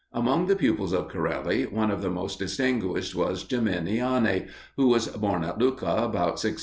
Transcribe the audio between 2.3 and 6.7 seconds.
distinguished was Geminiani, who was born at Lucca, about 1680.